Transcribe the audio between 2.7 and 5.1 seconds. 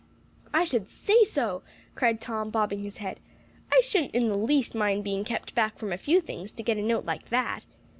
his head. "I shouldn't in the least mind